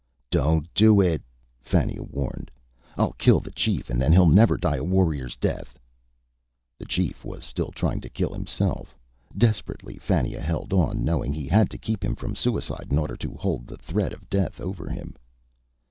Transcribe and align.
"Don't 0.31 0.65
do 0.73 0.99
it," 0.99 1.21
Fannia 1.61 2.01
warned. 2.01 2.49
"I'll 2.97 3.11
kill 3.19 3.39
the 3.39 3.51
chief 3.51 3.87
and 3.91 4.01
then 4.01 4.11
he'll 4.11 4.25
never 4.25 4.57
die 4.57 4.77
a 4.77 4.83
warrior's 4.83 5.35
death." 5.35 5.77
The 6.79 6.85
chief 6.87 7.23
was 7.23 7.43
still 7.43 7.69
trying 7.69 8.01
to 8.01 8.09
kill 8.09 8.33
himself. 8.33 8.95
Desperately, 9.37 9.99
Fannia 9.99 10.41
held 10.41 10.73
on, 10.73 11.05
knowing 11.05 11.33
he 11.33 11.45
had 11.45 11.69
to 11.69 11.77
keep 11.77 12.03
him 12.03 12.15
from 12.15 12.33
suicide 12.33 12.87
in 12.89 12.97
order 12.97 13.15
to 13.17 13.35
hold 13.35 13.67
the 13.67 13.77
threat 13.77 14.11
of 14.11 14.27
death 14.27 14.59
over 14.59 14.89
him. 14.89 15.13